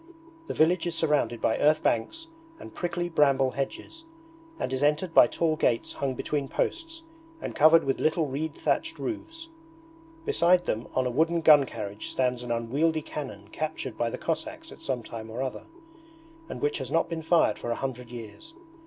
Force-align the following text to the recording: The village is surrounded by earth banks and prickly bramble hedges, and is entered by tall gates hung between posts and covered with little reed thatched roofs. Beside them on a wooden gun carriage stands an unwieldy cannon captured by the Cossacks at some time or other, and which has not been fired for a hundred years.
The 0.47 0.55
village 0.55 0.87
is 0.87 0.95
surrounded 0.95 1.41
by 1.41 1.59
earth 1.59 1.83
banks 1.83 2.25
and 2.59 2.73
prickly 2.73 3.07
bramble 3.07 3.51
hedges, 3.51 4.03
and 4.57 4.73
is 4.73 4.81
entered 4.81 5.13
by 5.13 5.27
tall 5.27 5.55
gates 5.55 5.93
hung 5.93 6.15
between 6.15 6.47
posts 6.47 7.03
and 7.39 7.53
covered 7.55 7.83
with 7.83 7.99
little 7.99 8.25
reed 8.25 8.55
thatched 8.55 8.97
roofs. 8.97 9.47
Beside 10.25 10.65
them 10.65 10.87
on 10.95 11.05
a 11.05 11.11
wooden 11.11 11.41
gun 11.41 11.67
carriage 11.67 12.09
stands 12.09 12.41
an 12.41 12.51
unwieldy 12.51 13.03
cannon 13.03 13.49
captured 13.51 13.95
by 13.95 14.09
the 14.09 14.17
Cossacks 14.17 14.71
at 14.71 14.81
some 14.81 15.03
time 15.03 15.29
or 15.29 15.43
other, 15.43 15.65
and 16.49 16.63
which 16.63 16.79
has 16.79 16.89
not 16.89 17.07
been 17.07 17.21
fired 17.21 17.59
for 17.59 17.69
a 17.69 17.75
hundred 17.75 18.09
years. 18.09 18.55